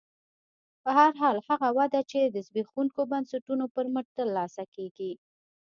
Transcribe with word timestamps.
په 0.83 0.89
هر 0.97 1.11
حال 1.21 1.37
هغه 1.49 1.69
وده 1.77 2.01
چې 2.11 2.19
د 2.23 2.37
زبېښونکو 2.47 3.01
بنسټونو 3.11 3.65
پر 3.75 3.85
مټ 3.93 4.07
ترلاسه 4.17 4.63
کېږي 4.75 5.11